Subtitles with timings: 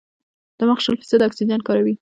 [0.59, 1.89] دماغ شل فیصده اکسیجن کاروي.